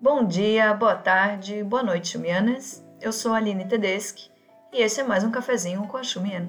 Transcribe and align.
Bom 0.00 0.24
dia, 0.24 0.72
boa 0.74 0.94
tarde, 0.94 1.60
boa 1.64 1.82
noite, 1.82 2.10
Chumianas. 2.10 2.86
Eu 3.00 3.12
sou 3.12 3.32
a 3.32 3.38
Aline 3.38 3.66
Tedeschi 3.66 4.30
e 4.72 4.80
esse 4.80 5.00
é 5.00 5.02
mais 5.02 5.24
um 5.24 5.30
cafezinho 5.32 5.84
com 5.88 5.96
a 5.96 6.04
Chumian, 6.04 6.48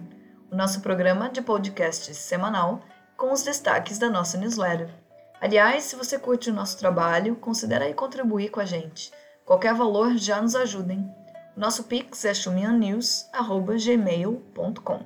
o 0.51 0.55
nosso 0.55 0.81
programa 0.81 1.31
de 1.31 1.41
podcast 1.41 2.13
semanal 2.13 2.83
com 3.17 3.33
os 3.33 3.41
destaques 3.41 3.97
da 3.97 4.07
nossa 4.07 4.37
newsletter. 4.37 4.93
Aliás, 5.41 5.85
se 5.85 5.95
você 5.95 6.19
curte 6.19 6.51
o 6.51 6.53
nosso 6.53 6.77
trabalho, 6.77 7.37
considere 7.37 7.85
aí 7.85 7.95
contribuir 7.95 8.49
com 8.49 8.59
a 8.59 8.65
gente. 8.65 9.11
Qualquer 9.43 9.73
valor 9.73 10.15
já 10.15 10.39
nos 10.39 10.55
ajudem. 10.55 11.11
O 11.57 11.59
nosso 11.59 11.85
pix 11.85 12.23
é 12.25 12.35
chumiannews@gmail.com. 12.35 15.05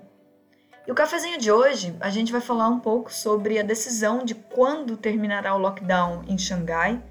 E 0.85 0.91
o 0.91 0.95
cafezinho 0.95 1.39
de 1.39 1.49
hoje, 1.49 1.95
a 2.01 2.09
gente 2.09 2.33
vai 2.33 2.41
falar 2.41 2.67
um 2.67 2.81
pouco 2.81 3.09
sobre 3.09 3.57
a 3.57 3.63
decisão 3.63 4.25
de 4.25 4.35
quando 4.35 4.97
terminará 4.97 5.55
o 5.55 5.59
lockdown 5.59 6.25
em 6.27 6.37
Xangai, 6.37 7.01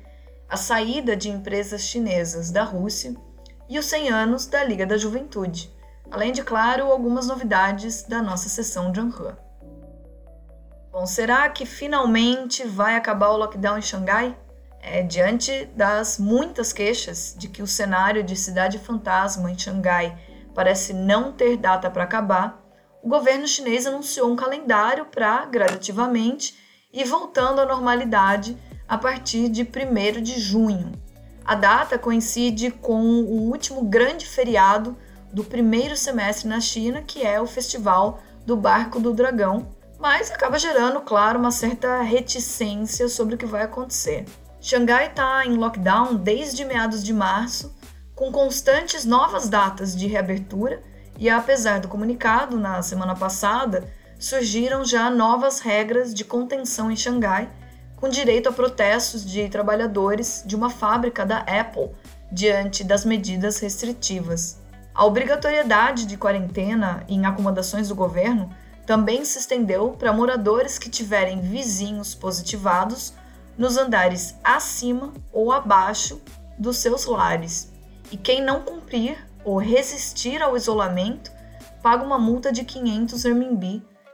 a 0.53 0.57
saída 0.59 1.17
de 1.17 1.31
empresas 1.31 1.81
chinesas 1.81 2.51
da 2.51 2.63
Rússia 2.63 3.17
e 3.71 3.79
os 3.79 3.87
100 3.87 4.11
anos 4.11 4.45
da 4.45 4.63
Liga 4.63 4.85
da 4.85 4.99
Juventude, 4.99 5.73
além 6.11 6.31
de, 6.31 6.43
claro, 6.43 6.93
algumas 6.93 7.27
novidades 7.27 8.03
da 8.03 8.21
nossa 8.21 8.51
sessão 8.51 8.93
de 8.93 9.01
Anhui. 9.01 9.33
Bom, 10.93 11.07
será 11.07 11.49
que 11.49 11.65
finalmente 11.65 12.65
vai 12.65 12.97
acabar 12.97 13.31
o 13.31 13.39
lockdown 13.39 13.79
em 13.79 13.83
Xangai? 13.83 14.39
É, 14.83 15.03
diante 15.03 15.65
das 15.75 16.19
muitas 16.19 16.71
queixas 16.71 17.35
de 17.39 17.49
que 17.49 17.63
o 17.63 17.67
cenário 17.67 18.23
de 18.23 18.37
cidade 18.37 18.79
fantasma 18.79 19.51
em 19.51 19.59
Xangai 19.59 20.19
parece 20.55 20.93
não 20.93 21.33
ter 21.33 21.57
data 21.57 21.91
para 21.91 22.05
acabar, 22.05 22.63
o 23.03 23.09
governo 23.09 23.49
chinês 23.49 23.87
anunciou 23.87 24.31
um 24.31 24.37
calendário 24.37 25.07
para, 25.07 25.47
gradativamente, 25.47 26.55
ir 26.93 27.05
voltando 27.05 27.59
à 27.59 27.65
normalidade 27.65 28.55
a 28.93 28.99
partir 28.99 29.49
de 29.49 29.63
1 29.63 30.21
de 30.21 30.39
junho. 30.39 30.93
A 31.47 31.55
data 31.55 31.97
coincide 31.97 32.71
com 32.71 33.01
o 33.01 33.49
último 33.49 33.85
grande 33.85 34.27
feriado 34.27 34.95
do 35.33 35.43
primeiro 35.43 35.97
semestre 35.97 36.47
na 36.47 36.61
China, 36.61 37.01
que 37.01 37.23
é 37.23 37.41
o 37.41 37.47
Festival 37.47 38.21
do 38.45 38.55
Barco 38.55 39.01
do 39.01 39.15
Dragão, 39.15 39.67
mas 39.99 40.31
acaba 40.31 40.59
gerando, 40.59 41.01
claro, 41.01 41.39
uma 41.39 41.51
certa 41.51 42.03
reticência 42.03 43.09
sobre 43.09 43.35
o 43.35 43.39
que 43.39 43.47
vai 43.47 43.63
acontecer. 43.63 44.27
Xangai 44.61 45.07
está 45.07 45.43
em 45.47 45.57
lockdown 45.57 46.17
desde 46.17 46.63
meados 46.63 47.03
de 47.03 47.15
março, 47.15 47.75
com 48.15 48.31
constantes 48.31 49.07
novas 49.07 49.49
datas 49.49 49.97
de 49.97 50.07
reabertura 50.07 50.83
e 51.19 51.31
apesar 51.31 51.81
do 51.81 51.89
comunicado 51.89 52.59
na 52.59 52.83
semana 52.83 53.17
passada, 53.17 53.91
surgiram 54.19 54.85
já 54.85 55.09
novas 55.09 55.61
regras 55.61 56.13
de 56.13 56.27
contenção 56.27 56.91
em 56.91 56.97
Xangai, 56.97 57.49
com 58.03 58.09
direito 58.09 58.49
a 58.49 58.53
protestos 58.53 59.25
de 59.25 59.49
trabalhadores 59.49 60.43
de 60.45 60.57
uma 60.57 60.69
fábrica 60.69 61.25
da 61.25 61.39
Apple 61.39 61.89
diante 62.33 62.83
das 62.83 63.05
medidas 63.05 63.61
restritivas. 63.61 64.59
A 64.93 65.07
obrigatoriedade 65.07 66.05
de 66.05 66.17
quarentena 66.17 67.05
em 67.09 67.25
acomodações 67.25 67.91
do 67.91 67.95
governo 67.95 68.53
também 68.85 69.25
se 69.25 69.39
estendeu 69.39 69.91
para 69.91 70.13
moradores 70.13 70.81
que 70.81 70.91
tiverem 70.91 71.41
vizinhos 71.43 72.13
positivados 72.13 73.15
nos 73.57 73.77
andares 73.77 74.35
acima 74.43 75.13
ou 75.33 75.53
abaixo 75.53 76.21
dos 76.59 76.79
seus 76.79 77.05
lares. 77.05 77.73
E 78.11 78.17
quem 78.17 78.43
não 78.43 78.63
cumprir 78.63 79.17
ou 79.45 79.59
resistir 79.59 80.43
ao 80.43 80.57
isolamento, 80.57 81.31
paga 81.81 82.03
uma 82.03 82.19
multa 82.19 82.51
de 82.51 82.65
500 82.65 83.25
RMB, 83.25 83.63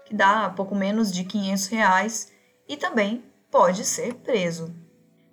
que 0.04 0.14
dá 0.14 0.50
pouco 0.50 0.74
menos 0.74 1.10
de 1.10 1.24
500 1.24 1.66
reais, 1.68 2.32
e 2.68 2.76
também 2.76 3.24
pode 3.50 3.84
ser 3.84 4.14
preso. 4.14 4.74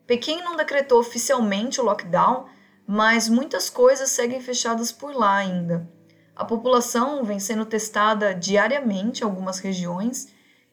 Pequim 0.08 0.42
não 0.42 0.56
decretou 0.56 1.00
oficialmente 1.00 1.82
o 1.82 1.84
lockdown, 1.84 2.46
mas 2.88 3.28
muitas 3.28 3.70
coisas 3.70 4.12
seguem 4.12 4.40
fechadas 4.40 4.92
por 4.92 5.16
lá 5.16 5.36
ainda. 5.38 5.90
A 6.36 6.46
população 6.46 7.24
vem 7.24 7.40
sendo 7.40 7.66
testada 7.66 8.36
diariamente 8.36 9.22
em 9.22 9.26
algumas 9.26 9.60
regiões 9.60 10.28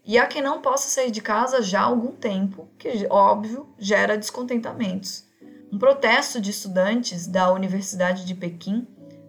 e 0.05 0.19
há 0.19 0.27
quem 0.27 0.43
não 0.43 0.61
possa 0.61 0.89
sair 0.89 1.11
de 1.11 1.21
casa 1.21 1.63
já 1.63 1.81
há 1.81 1.85
algum 1.85 2.13
tempo, 2.13 2.69
que, 2.77 3.07
óbvio, 3.09 3.69
gera 3.79 4.19
descontentamentos. 4.19 5.25
Um 5.73 5.79
protesto 5.79 6.41
de 6.41 6.51
estudantes 6.51 7.27
da 7.27 7.53
Universidade 7.53 8.25
de 8.25 8.35
Pequim 8.35 8.87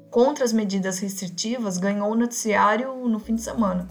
contra 0.09 0.43
as 0.43 0.51
medidas 0.51 0.99
restritivas 0.99 1.77
ganhou 1.77 2.11
o 2.11 2.15
noticiário 2.15 2.93
no 3.07 3.19
fim 3.19 3.35
de 3.35 3.41
semana. 3.41 3.87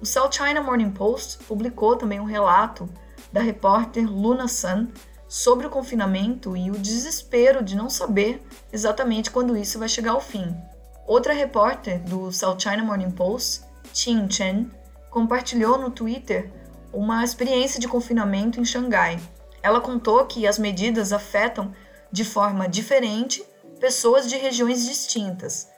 O 0.00 0.06
South 0.06 0.32
China 0.32 0.62
Morning 0.62 0.90
Post 0.90 1.38
publicou 1.44 1.96
também 1.96 2.18
um 2.18 2.24
relato 2.24 2.88
da 3.34 3.40
repórter 3.40 4.08
Luna 4.08 4.46
Sun 4.46 4.86
sobre 5.26 5.66
o 5.66 5.70
confinamento 5.70 6.56
e 6.56 6.70
o 6.70 6.78
desespero 6.78 7.64
de 7.64 7.74
não 7.74 7.90
saber 7.90 8.40
exatamente 8.72 9.28
quando 9.28 9.56
isso 9.56 9.76
vai 9.76 9.88
chegar 9.88 10.12
ao 10.12 10.20
fim. 10.20 10.56
Outra 11.04 11.34
repórter 11.34 11.98
do 12.04 12.30
South 12.30 12.60
China 12.60 12.84
Morning 12.84 13.10
Post, 13.10 13.64
Qin 13.92 14.30
Chen, 14.30 14.70
compartilhou 15.10 15.76
no 15.76 15.90
Twitter 15.90 16.48
uma 16.92 17.24
experiência 17.24 17.80
de 17.80 17.88
confinamento 17.88 18.60
em 18.60 18.64
Xangai. 18.64 19.18
Ela 19.64 19.80
contou 19.80 20.24
que 20.26 20.46
as 20.46 20.56
medidas 20.56 21.12
afetam 21.12 21.74
de 22.12 22.24
forma 22.24 22.68
diferente 22.68 23.44
pessoas 23.80 24.28
de 24.28 24.36
regiões 24.36 24.86
distintas. 24.86 25.68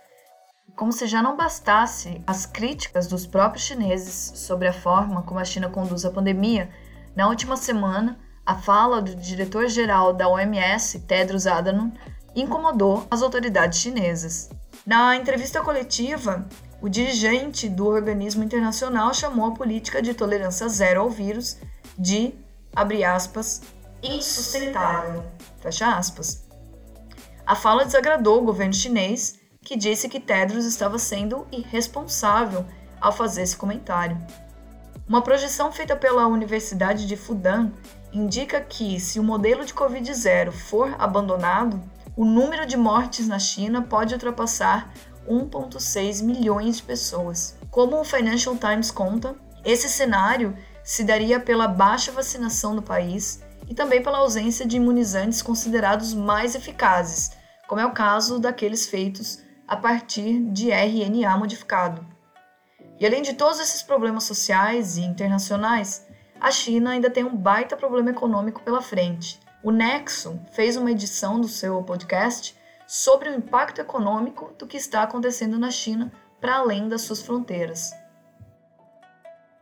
Como 0.77 0.93
se 0.93 1.07
já 1.07 1.23
não 1.23 1.39
bastasse 1.39 2.21
as 2.27 2.45
críticas 2.45 3.07
dos 3.07 3.27
próprios 3.27 3.65
chineses 3.65 4.39
sobre 4.41 4.69
a 4.69 4.75
forma 4.75 5.23
como 5.23 5.41
a 5.41 5.45
China 5.45 5.71
conduz 5.71 6.05
a 6.05 6.11
pandemia, 6.11 6.69
na 7.17 7.27
última 7.27 7.57
semana, 7.57 8.19
a 8.45 8.55
fala 8.55 9.01
do 9.01 9.15
diretor-geral 9.15 10.13
da 10.13 10.29
OMS, 10.29 11.01
Tedros 11.01 11.47
Adhanom, 11.47 11.91
incomodou 12.35 13.07
as 13.11 13.23
autoridades 13.23 13.81
chinesas. 13.81 14.51
Na 14.87 15.17
entrevista 15.17 15.63
coletiva, 15.63 16.47
o 16.81 16.89
dirigente 16.89 17.69
do 17.69 17.87
organismo 17.87 18.45
internacional 18.45 19.15
chamou 19.15 19.47
a 19.47 19.55
política 19.55 20.03
de 20.03 20.13
tolerância 20.13 20.69
zero 20.69 21.01
ao 21.01 21.11
vírus 21.11 21.59
de, 21.99 22.35
abre 22.75 23.03
aspas, 23.03 23.63
insustentável, 24.03 25.25
fecha 25.61 25.97
aspas. 25.97 26.47
A 27.47 27.55
fala 27.55 27.85
desagradou 27.85 28.43
o 28.43 28.45
governo 28.45 28.75
chinês, 28.75 29.41
que 29.63 29.77
disse 29.77 30.09
que 30.09 30.21
Tedros 30.21 30.67
estava 30.67 30.99
sendo 30.99 31.47
irresponsável 31.51 32.65
ao 33.01 33.11
fazer 33.11 33.43
esse 33.43 33.57
comentário. 33.57 34.17
Uma 35.09 35.23
projeção 35.23 35.71
feita 35.71 35.95
pela 35.95 36.27
Universidade 36.27 37.07
de 37.07 37.17
Fudan 37.17 37.71
indica 38.13 38.61
que, 38.61 38.99
se 38.99 39.21
o 39.21 39.23
modelo 39.23 39.65
de 39.65 39.73
Covid-0 39.73 40.51
for 40.51 40.97
abandonado, 40.99 41.81
o 42.17 42.25
número 42.25 42.67
de 42.67 42.77
mortes 42.77 43.29
na 43.29 43.39
China 43.39 43.83
pode 43.83 44.15
ultrapassar 44.15 44.93
1,6 45.29 46.25
milhões 46.25 46.79
de 46.79 46.83
pessoas. 46.83 47.57
Como 47.71 48.01
o 48.01 48.05
Financial 48.05 48.57
Times 48.57 48.91
conta, 48.91 49.37
esse 49.65 49.89
cenário 49.89 50.57
se 50.83 51.05
daria 51.05 51.39
pela 51.39 51.69
baixa 51.69 52.11
vacinação 52.11 52.75
no 52.75 52.83
país 52.83 53.41
e 53.69 53.75
também 53.75 54.03
pela 54.03 54.19
ausência 54.19 54.67
de 54.67 54.77
imunizantes 54.77 55.41
considerados 55.41 56.15
mais 56.15 56.57
eficazes, 56.57 57.31
como 57.69 57.81
é 57.81 57.87
o 57.87 57.93
caso 57.93 58.41
daqueles 58.41 58.89
feitos 58.89 59.39
a 59.69 59.77
partir 59.77 60.43
de 60.51 60.73
RNA 60.73 61.37
modificado. 61.37 62.16
E 62.99 63.07
além 63.07 63.23
de 63.23 63.35
todos 63.35 63.61
esses 63.61 63.83
problemas 63.83 64.25
sociais 64.25 64.97
e 64.97 65.03
internacionais, 65.03 66.07
a 66.41 66.51
China 66.51 66.91
ainda 66.91 67.11
tem 67.11 67.25
um 67.25 67.37
baita 67.37 67.77
problema 67.77 68.11
econômico 68.11 68.63
pela 68.63 68.81
frente. 68.81 69.41
O 69.63 69.71
Nexo 69.71 70.41
fez 70.53 70.77
uma 70.77 70.91
edição 70.91 71.41
do 71.41 71.49
seu 71.49 71.83
podcast 71.83 72.57
sobre 72.87 73.29
o 73.29 73.35
impacto 73.35 73.81
econômico 73.81 74.53
do 74.59 74.67
que 74.67 74.77
está 74.77 75.03
acontecendo 75.03 75.59
na 75.59 75.71
China 75.71 76.13
para 76.41 76.57
além 76.57 76.89
das 76.89 77.03
suas 77.03 77.21
fronteiras. 77.21 77.93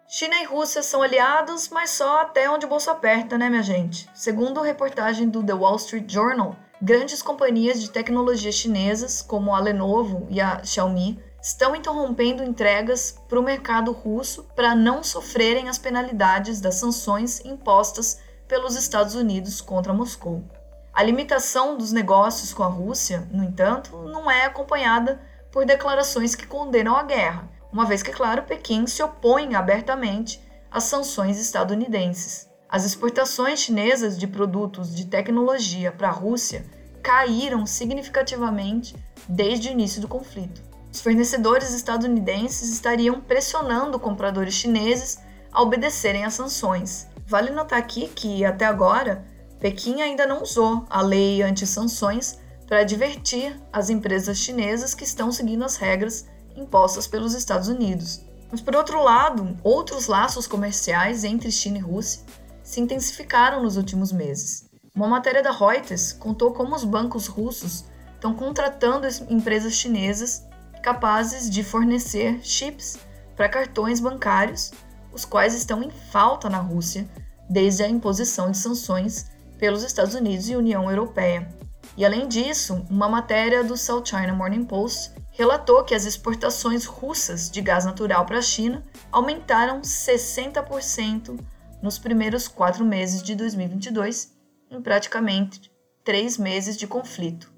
China 0.06 0.37
e 0.37 0.44
Rússia 0.44 0.83
são 0.83 1.03
aliados, 1.03 1.69
mas 1.71 1.91
só 1.91 2.21
até 2.21 2.49
onde 2.49 2.67
o 2.67 2.69
bolso 2.69 2.91
aperta, 2.91 3.37
né, 3.39 3.49
minha 3.49 3.62
gente? 3.62 4.09
Segundo 4.15 4.61
reportagem 4.61 5.28
do 5.28 5.43
The 5.43 5.55
Wall 5.55 5.77
Street 5.77 6.09
Journal, 6.09 6.55
grandes 6.81 7.23
companhias 7.23 7.81
de 7.81 7.91
tecnologia 7.91 8.53
chinesas, 8.53 9.23
como 9.23 9.55
a 9.55 9.58
Lenovo 9.58 10.29
e 10.31 10.41
a 10.41 10.62
Xiaomi, 10.62 11.19
estão 11.44 11.76
interrompendo 11.76 12.43
entregas 12.43 13.20
para 13.29 13.38
o 13.38 13.43
mercado 13.43 13.93
russo 13.93 14.44
para 14.56 14.75
não 14.75 15.05
sofrerem 15.05 15.69
as 15.69 15.76
penalidades 15.76 16.58
das 16.58 16.76
sanções 16.76 17.44
impostas 17.44 18.19
pelos 18.49 18.75
Estados 18.75 19.14
Unidos 19.14 19.61
contra 19.61 19.93
Moscou. 19.93 20.43
A 20.91 21.02
limitação 21.02 21.76
dos 21.76 21.93
negócios 21.93 22.55
com 22.55 22.62
a 22.62 22.69
Rússia, 22.69 23.29
no 23.31 23.44
entanto, 23.44 23.94
não 24.05 24.31
é 24.31 24.46
acompanhada 24.46 25.20
por 25.52 25.67
declarações 25.67 26.35
que 26.35 26.46
condenam 26.46 26.96
a 26.96 27.02
guerra, 27.02 27.46
uma 27.70 27.85
vez 27.85 28.02
que, 28.02 28.11
claro, 28.11 28.44
Pequim 28.44 28.87
se 28.87 29.02
opõe 29.02 29.55
abertamente 29.55 30.41
às 30.70 30.85
sanções 30.85 31.38
estadunidenses. 31.38 32.49
As 32.70 32.87
exportações 32.87 33.61
chinesas 33.61 34.19
de 34.19 34.26
produtos 34.26 34.94
de 34.94 35.05
tecnologia 35.05 35.93
para 35.93 36.08
a 36.08 36.12
Rússia 36.12 36.64
caíram 37.02 37.67
significativamente 37.67 38.96
desde 39.29 39.69
o 39.69 39.73
início 39.73 40.00
do 40.00 40.08
conflito. 40.08 40.74
Os 40.94 41.00
fornecedores 41.00 41.75
estadunidenses 41.75 42.73
estariam 42.73 43.20
pressionando 43.20 43.99
compradores 43.99 44.55
chineses 44.55 45.19
a 45.50 45.61
obedecerem 45.61 46.25
às 46.25 46.35
sanções. 46.35 47.08
Vale 47.26 47.50
notar 47.50 47.81
aqui 47.81 48.06
que, 48.06 48.44
até 48.44 48.64
agora, 48.64 49.25
Pequim 49.58 50.02
ainda 50.02 50.25
não 50.25 50.41
usou 50.41 50.87
a 50.88 51.02
lei 51.02 51.43
anti-sanções 51.43 52.38
para 52.69 52.82
advertir 52.82 53.61
as 53.73 53.91
empresas 53.91 54.38
chinesas 54.38 54.94
que 54.94 55.02
estão 55.02 55.32
seguindo 55.32 55.64
as 55.64 55.75
regras 55.75 56.26
impostas 56.55 57.08
pelos 57.08 57.35
Estados 57.35 57.67
Unidos. 57.67 58.25
Mas, 58.49 58.61
por 58.61 58.76
outro 58.76 59.02
lado, 59.02 59.58
outros 59.64 60.06
laços 60.06 60.46
comerciais 60.46 61.25
entre 61.25 61.50
China 61.50 61.79
e 61.79 61.81
Rússia 61.81 62.23
se 62.62 62.81
intensificaram 62.81 63.64
nos 63.64 63.76
últimos 63.76 64.12
meses. 64.12 64.70
Uma 64.94 65.08
matéria 65.08 65.43
da 65.43 65.50
Reuters 65.50 66.12
contou 66.12 66.52
como 66.52 66.73
os 66.73 66.85
bancos 66.85 67.26
russos 67.26 67.85
estão 68.14 68.32
contratando 68.32 69.08
empresas 69.29 69.73
chinesas 69.73 70.44
capazes 70.84 71.48
de 71.48 71.64
fornecer 71.64 72.40
chips 72.42 72.98
para 73.34 73.48
cartões 73.48 74.00
bancários, 74.00 74.70
os 75.14 75.25
quais 75.25 75.54
estão 75.54 75.82
em 75.82 75.88
falta 75.88 76.50
na 76.50 76.58
Rússia 76.58 77.08
desde 77.48 77.82
a 77.82 77.88
imposição 77.88 78.50
de 78.50 78.58
sanções 78.58 79.31
pelos 79.58 79.82
Estados 79.82 80.14
Unidos 80.14 80.46
e 80.50 80.56
União 80.56 80.90
Europeia. 80.90 81.48
E 81.96 82.04
além 82.04 82.28
disso, 82.28 82.84
uma 82.90 83.08
matéria 83.08 83.64
do 83.64 83.78
South 83.78 84.04
China 84.04 84.34
Morning 84.34 84.66
Post 84.66 85.12
relatou 85.31 85.84
que 85.84 85.94
as 85.94 86.04
exportações 86.04 86.84
russas 86.84 87.50
de 87.50 87.62
gás 87.62 87.86
natural 87.86 88.26
para 88.26 88.36
a 88.36 88.42
China 88.42 88.84
aumentaram 89.10 89.81
60% 89.81 91.40
nos 91.81 91.98
primeiros 91.98 92.46
quatro 92.46 92.84
meses 92.84 93.22
de 93.22 93.34
2022, 93.34 94.34
em 94.70 94.82
praticamente 94.82 95.72
três 96.04 96.36
meses 96.36 96.76
de 96.76 96.86
conflito. 96.86 97.54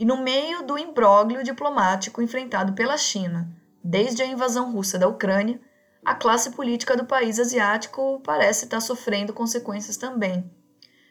E 0.00 0.04
no 0.06 0.16
meio 0.16 0.62
do 0.62 0.78
imbróglio 0.78 1.44
diplomático 1.44 2.22
enfrentado 2.22 2.72
pela 2.72 2.96
China 2.96 3.54
desde 3.84 4.22
a 4.22 4.26
invasão 4.26 4.72
russa 4.72 4.98
da 4.98 5.06
Ucrânia, 5.06 5.60
a 6.02 6.14
classe 6.14 6.52
política 6.52 6.96
do 6.96 7.04
país 7.04 7.38
asiático 7.38 8.18
parece 8.24 8.64
estar 8.64 8.80
sofrendo 8.80 9.34
consequências 9.34 9.98
também. 9.98 10.50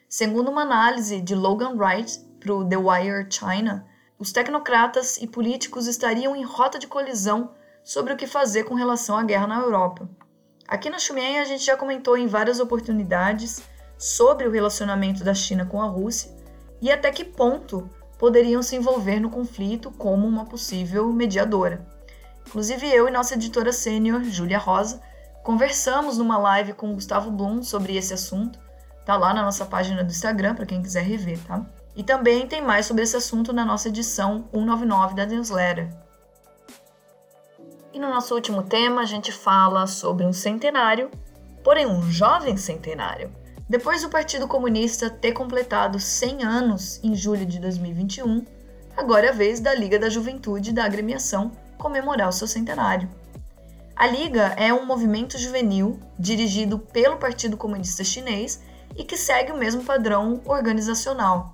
Segundo 0.10 0.50
uma 0.50 0.64
análise 0.64 1.22
de 1.22 1.36
Logan 1.36 1.76
Wright 1.76 2.20
para 2.40 2.52
o 2.52 2.68
The 2.68 2.78
Wire 2.78 3.28
China, 3.30 3.86
os 4.18 4.32
tecnocratas 4.32 5.18
e 5.18 5.28
políticos 5.28 5.86
estariam 5.86 6.36
em 6.36 6.44
rota 6.44 6.80
de 6.80 6.88
colisão 6.88 7.54
sobre 7.84 8.14
o 8.14 8.18
que 8.18 8.26
fazer 8.26 8.64
com 8.64 8.74
relação 8.74 9.16
à 9.16 9.24
guerra 9.24 9.46
na 9.46 9.60
Europa. 9.60 10.10
Aqui 10.68 10.90
na 10.90 10.98
Xumien 10.98 11.38
a 11.38 11.46
gente 11.46 11.64
já 11.64 11.78
comentou 11.78 12.18
em 12.18 12.26
várias 12.26 12.60
oportunidades 12.60 13.62
sobre 14.00 14.48
o 14.48 14.52
relacionamento 14.52 15.24
da 15.24 15.36
China 15.36 15.64
com 15.64 15.80
a 15.80 15.86
Rússia 15.86 16.36
e 16.82 16.92
até 16.92 17.12
que 17.12 17.24
ponto 17.24 17.88
poderiam 18.20 18.62
se 18.62 18.76
envolver 18.76 19.20
no 19.20 19.30
conflito 19.30 19.90
como 19.92 20.28
uma 20.28 20.46
possível 20.46 21.12
mediadora. 21.12 21.88
Inclusive 22.46 22.86
eu 22.88 23.08
e 23.08 23.12
nossa 23.12 23.36
editora 23.36 23.72
sênior, 23.72 24.24
Júlia 24.24 24.60
Rosa, 24.60 25.02
conversamos 25.44 26.18
numa 26.18 26.38
live 26.38 26.74
com 26.74 26.94
Gustavo 26.94 27.32
Blum 27.32 27.64
sobre 27.64 27.96
esse 27.96 28.14
assunto. 28.14 28.60
Tá 29.06 29.16
lá 29.16 29.34
na 29.34 29.42
nossa 29.42 29.66
página 29.66 30.04
do 30.04 30.12
Instagram 30.12 30.54
para 30.54 30.66
quem 30.66 30.82
quiser 30.82 31.04
rever, 31.04 31.40
tá? 31.46 31.66
E 31.96 32.04
também 32.04 32.46
tem 32.46 32.62
mais 32.62 32.86
sobre 32.86 33.04
esse 33.04 33.16
assunto 33.16 33.54
na 33.54 33.64
nossa 33.64 33.88
edição 33.88 34.48
199 34.52 35.16
da 35.16 35.26
newsletter. 35.26 35.90
E 37.94 38.00
no 38.00 38.10
nosso 38.10 38.36
último 38.36 38.64
tema, 38.64 39.02
a 39.02 39.06
gente 39.06 39.32
fala 39.32 39.88
sobre 39.88 40.26
um 40.26 40.34
centenário, 40.34 41.10
porém 41.64 41.88
um 41.88 42.04
jovem 42.12 42.58
centenário. 42.58 43.32
Depois 43.70 44.02
do 44.02 44.10
Partido 44.10 44.48
Comunista 44.48 45.10
ter 45.10 45.32
completado 45.32 46.00
100 46.00 46.44
anos 46.44 47.00
em 47.04 47.14
julho 47.14 47.46
de 47.46 47.60
2021, 47.60 48.44
agora 48.98 49.28
é 49.28 49.30
a 49.30 49.34
vez 49.34 49.60
da 49.60 49.76
Liga 49.76 50.00
da 50.00 50.10
Juventude 50.10 50.74
da 50.74 50.84
Agremiação 50.84 51.52
comemorar 51.78 52.28
o 52.28 52.34
seu 52.34 52.48
centenário. 52.48 53.08
A 53.96 54.08
Liga 54.08 54.54
é 54.58 54.74
um 54.74 54.86
movimento 54.86 55.38
juvenil 55.38 56.00
dirigido 56.18 56.80
pelo 56.80 57.18
Partido 57.18 57.56
Comunista 57.56 58.04
Chinês 58.04 58.62
e 58.98 59.04
que 59.04 59.16
segue 59.16 59.52
o 59.52 59.58
mesmo 59.58 59.84
padrão 59.84 60.42
organizacional, 60.46 61.54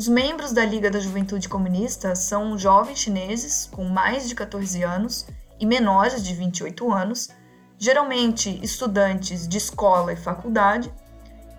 os 0.00 0.08
membros 0.08 0.52
da 0.52 0.64
Liga 0.64 0.88
da 0.88 1.00
Juventude 1.00 1.48
Comunista 1.48 2.14
são 2.14 2.56
jovens 2.56 3.00
chineses 3.00 3.68
com 3.70 3.84
mais 3.84 4.28
de 4.28 4.34
14 4.34 4.82
anos 4.82 5.26
e 5.58 5.66
menores 5.66 6.22
de 6.22 6.32
28 6.32 6.92
anos, 6.92 7.28
geralmente 7.76 8.58
estudantes 8.62 9.48
de 9.48 9.58
escola 9.58 10.12
e 10.12 10.16
faculdade, 10.16 10.90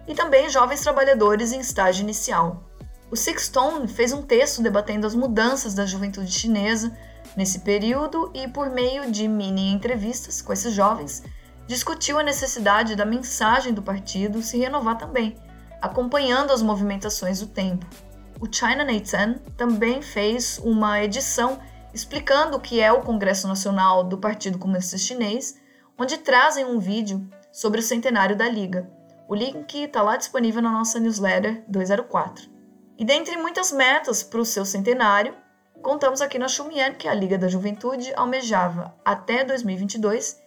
e 0.08 0.14
também 0.14 0.50
jovens 0.50 0.82
trabalhadores 0.82 1.52
em 1.52 1.60
estágio 1.60 2.04
inicial. 2.04 2.64
O 3.10 3.16
Sixtone 3.16 3.88
fez 3.88 4.14
um 4.14 4.22
texto 4.22 4.62
debatendo 4.62 5.06
as 5.06 5.16
mudanças 5.16 5.74
da 5.74 5.86
juventude 5.86 6.32
chinesa 6.32 6.96
nesse 7.36 7.60
período 7.60 8.32
e, 8.34 8.48
por 8.48 8.70
meio 8.70 9.12
de 9.12 9.28
mini 9.28 9.72
entrevistas 9.72 10.42
com 10.42 10.54
esses 10.54 10.74
jovens, 10.74 11.24
discutiu 11.68 12.20
a 12.20 12.24
necessidade 12.24 12.96
da 12.96 13.06
mensagem 13.06 13.74
do 13.74 13.82
partido 13.82 14.42
se 14.42 14.58
renovar 14.58 14.98
também, 14.98 15.36
acompanhando 15.82 16.52
as 16.52 16.62
movimentações 16.62 17.40
do 17.40 17.48
tempo 17.48 17.86
o 18.42 18.52
China 18.52 18.84
Nathan 18.84 19.36
também 19.56 20.02
fez 20.02 20.58
uma 20.64 21.04
edição 21.04 21.60
explicando 21.94 22.58
o 22.58 22.60
que 22.60 22.82
é 22.82 22.92
o 22.92 23.02
Congresso 23.02 23.48
Nacional 23.48 24.04
do 24.04 24.18
Partido 24.18 24.58
Comunista 24.58 24.98
Chinês, 24.98 25.60
onde 25.96 26.18
trazem 26.18 26.66
um 26.66 26.80
vídeo 26.80 27.30
sobre 27.52 27.80
o 27.80 27.84
centenário 27.84 28.36
da 28.36 28.50
Liga. 28.50 28.90
O 29.32 29.34
link 29.34 29.74
está 29.86 30.02
lá 30.02 30.18
disponível 30.18 30.62
na 30.62 30.70
nossa 30.70 31.00
newsletter 31.00 31.64
204. 31.66 32.50
E 32.98 33.06
dentre 33.06 33.38
muitas 33.38 33.72
metas 33.72 34.22
para 34.22 34.42
o 34.42 34.46
seu 34.46 34.66
centenário, 34.66 35.34
contamos 35.82 36.20
aqui 36.20 36.38
na 36.38 36.50
Xumian 36.50 36.92
que 36.96 37.08
a 37.08 37.14
Liga 37.14 37.38
da 37.38 37.48
Juventude 37.48 38.14
almejava, 38.14 38.94
até 39.06 39.46
2022, 39.46 40.38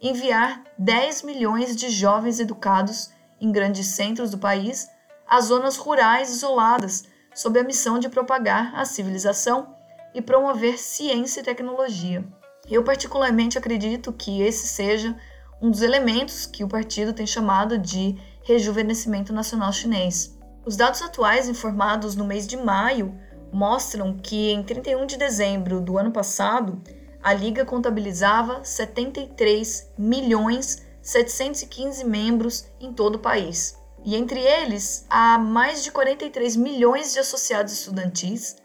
enviar 0.00 0.60
10 0.76 1.22
milhões 1.22 1.76
de 1.76 1.88
jovens 1.88 2.40
educados 2.40 3.12
em 3.40 3.52
grandes 3.52 3.86
centros 3.86 4.32
do 4.32 4.38
país 4.38 4.90
às 5.24 5.44
zonas 5.44 5.76
rurais 5.76 6.28
isoladas 6.28 7.04
sob 7.32 7.60
a 7.60 7.62
missão 7.62 7.96
de 7.96 8.08
propagar 8.08 8.74
a 8.74 8.84
civilização 8.84 9.72
e 10.12 10.20
promover 10.20 10.80
ciência 10.80 11.38
e 11.38 11.44
tecnologia. 11.44 12.24
Eu, 12.68 12.82
particularmente, 12.82 13.56
acredito 13.56 14.12
que 14.12 14.42
esse 14.42 14.66
seja 14.66 15.16
um 15.62 15.70
dos 15.70 15.80
elementos 15.80 16.44
que 16.44 16.64
o 16.64 16.68
partido 16.68 17.12
tem 17.12 17.24
chamado 17.24 17.78
de 17.78 18.18
rejuvenescimento 18.44 19.32
nacional 19.32 19.72
chinês. 19.72 20.38
Os 20.64 20.76
dados 20.76 21.02
atuais 21.02 21.48
informados 21.48 22.14
no 22.14 22.24
mês 22.24 22.46
de 22.46 22.56
maio 22.56 23.14
mostram 23.52 24.16
que 24.16 24.50
em 24.50 24.62
31 24.62 25.06
de 25.06 25.16
dezembro 25.16 25.80
do 25.80 25.98
ano 25.98 26.10
passado, 26.10 26.80
a 27.22 27.32
liga 27.32 27.64
contabilizava 27.64 28.64
73 28.64 29.92
milhões 29.98 30.82
715 31.02 32.04
membros 32.04 32.66
em 32.80 32.92
todo 32.92 33.16
o 33.16 33.18
país 33.18 33.76
e 34.04 34.16
entre 34.16 34.40
eles 34.40 35.06
há 35.08 35.38
mais 35.38 35.82
de 35.82 35.90
43 35.90 36.56
milhões 36.56 37.12
de 37.12 37.20
associados 37.20 37.72
estudantis, 37.72 38.56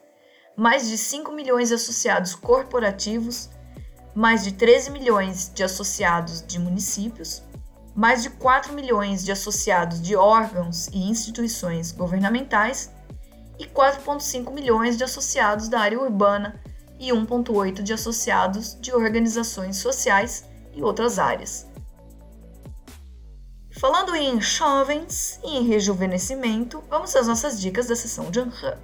mais 0.55 0.87
de 0.87 0.97
5 0.97 1.31
milhões 1.31 1.69
de 1.69 1.75
associados 1.75 2.33
corporativos, 2.33 3.49
mais 4.15 4.43
de 4.43 4.53
13 4.53 4.91
milhões 4.91 5.51
de 5.53 5.63
associados 5.63 6.43
de 6.45 6.57
municípios, 6.59 7.43
mais 7.97 8.21
de 8.21 8.29
4 8.29 8.73
milhões 8.73 9.25
de 9.25 9.31
associados 9.31 9.99
de 9.99 10.15
órgãos 10.15 10.87
e 10.89 10.99
instituições 10.99 11.91
governamentais 11.91 12.91
e 13.57 13.65
4,5 13.65 14.53
milhões 14.53 14.99
de 14.99 15.03
associados 15.03 15.67
da 15.67 15.79
área 15.79 15.99
urbana 15.99 16.61
e 16.99 17.09
1,8 17.09 17.81
de 17.81 17.93
associados 17.93 18.79
de 18.79 18.93
organizações 18.93 19.77
sociais 19.77 20.45
e 20.75 20.83
outras 20.83 21.17
áreas. 21.17 21.65
Falando 23.79 24.15
em 24.15 24.39
jovens 24.39 25.39
e 25.43 25.57
em 25.57 25.67
rejuvenescimento, 25.67 26.83
vamos 26.87 27.15
às 27.15 27.25
nossas 27.25 27.59
dicas 27.59 27.87
da 27.87 27.95
sessão 27.95 28.29
de 28.29 28.41
Anhe. 28.41 28.77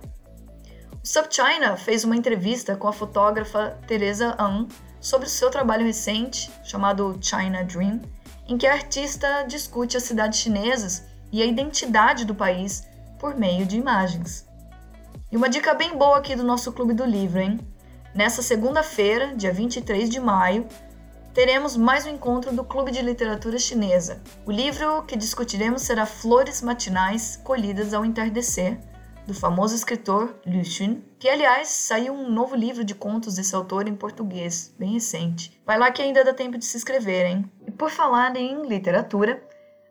O 1.03 1.07
SubChina 1.07 1.77
fez 1.77 2.03
uma 2.03 2.15
entrevista 2.15 2.75
com 2.75 2.87
a 2.87 2.93
fotógrafa 2.93 3.77
Teresa 3.87 4.35
Ang 4.39 4.73
sobre 4.99 5.27
o 5.27 5.29
seu 5.29 5.51
trabalho 5.51 5.85
recente, 5.85 6.51
chamado 6.63 7.15
China 7.21 7.63
Dream, 7.63 8.01
em 8.47 8.57
que 8.57 8.67
a 8.67 8.73
artista 8.73 9.43
discute 9.47 9.97
as 9.97 10.03
cidades 10.03 10.39
chinesas 10.39 11.03
e 11.31 11.41
a 11.41 11.45
identidade 11.45 12.25
do 12.25 12.35
país 12.35 12.87
por 13.19 13.35
meio 13.35 13.65
de 13.65 13.77
imagens. 13.77 14.47
E 15.31 15.37
uma 15.37 15.49
dica 15.49 15.73
bem 15.73 15.97
boa 15.97 16.17
aqui 16.17 16.35
do 16.35 16.43
nosso 16.43 16.71
Clube 16.71 16.93
do 16.93 17.05
Livro, 17.05 17.39
hein? 17.39 17.59
Nessa 18.13 18.43
segunda-feira, 18.43 19.35
dia 19.35 19.51
23 19.51 20.09
de 20.09 20.19
maio, 20.19 20.67
teremos 21.33 21.75
mais 21.75 22.05
um 22.05 22.11
encontro 22.11 22.53
do 22.53 22.63
Clube 22.63 22.91
de 22.91 23.01
Literatura 23.01 23.57
Chinesa. 23.57 24.21
O 24.45 24.51
livro 24.51 25.01
que 25.03 25.17
discutiremos 25.17 25.81
será 25.81 26.05
Flores 26.05 26.61
Matinais 26.61 27.37
Colhidas 27.43 27.93
ao 27.93 28.05
Entardecer, 28.05 28.77
do 29.25 29.33
famoso 29.33 29.73
escritor 29.73 30.35
Liu 30.45 30.63
Xun, 30.63 31.01
que 31.17 31.29
aliás 31.29 31.69
saiu 31.69 32.13
um 32.13 32.29
novo 32.29 32.55
livro 32.55 32.83
de 32.83 32.93
contos 32.93 33.35
desse 33.35 33.55
autor 33.55 33.87
em 33.87 33.95
português, 33.95 34.73
bem 34.77 34.93
recente. 34.93 35.59
Vai 35.65 35.79
lá 35.79 35.91
que 35.91 36.01
ainda 36.01 36.23
dá 36.23 36.33
tempo 36.33 36.57
de 36.57 36.65
se 36.65 36.77
inscrever, 36.77 37.25
hein? 37.25 37.51
Por 37.77 37.89
falar 37.89 38.35
em 38.35 38.65
literatura, 38.67 39.43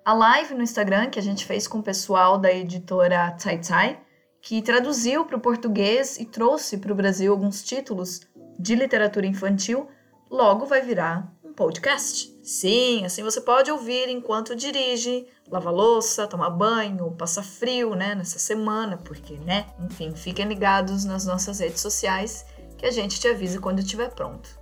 a 0.05 0.13
live 0.13 0.55
no 0.55 0.63
Instagram 0.63 1.11
que 1.11 1.19
a 1.19 1.23
gente 1.23 1.45
fez 1.45 1.69
com 1.69 1.79
o 1.79 1.83
pessoal 1.83 2.39
da 2.39 2.53
editora 2.53 3.37
Tai 3.43 3.59
Tai, 3.59 4.01
que 4.41 4.61
traduziu 4.63 5.25
para 5.25 5.37
o 5.37 5.41
português 5.41 6.19
e 6.19 6.25
trouxe 6.25 6.79
para 6.79 6.93
o 6.93 6.97
Brasil 6.97 7.33
alguns 7.33 7.63
títulos 7.63 8.21
de 8.59 8.75
literatura 8.75 9.27
infantil, 9.27 9.89
logo 10.31 10.67
vai 10.67 10.81
virar 10.81 11.33
um 11.45 11.53
um 11.53 11.55
podcast. 11.55 12.35
Sim, 12.43 13.05
assim 13.05 13.23
você 13.23 13.41
pode 13.41 13.71
ouvir 13.71 14.09
enquanto 14.09 14.57
dirige, 14.57 15.27
lava 15.49 15.71
louça, 15.71 16.27
toma 16.27 16.51
banho, 16.51 17.13
passa 17.13 17.43
frio, 17.43 17.95
né, 17.95 18.15
nessa 18.15 18.39
semana, 18.39 18.97
porque, 18.97 19.37
né? 19.39 19.67
Enfim, 19.79 20.17
fiquem 20.17 20.47
ligados 20.47 21.05
nas 21.05 21.27
nossas 21.27 21.61
redes 21.61 21.81
sociais 21.81 22.45
que 22.79 22.87
a 22.87 22.91
gente 22.91 23.21
te 23.21 23.29
avisa 23.29 23.61
quando 23.61 23.79
estiver 23.79 24.11
pronto. 24.11 24.62